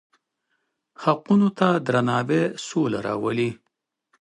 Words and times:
حقونو 1.03 1.49
ته 1.57 1.67
درناوی 1.85 2.43
سوله 2.67 2.99
راولي. 3.07 3.49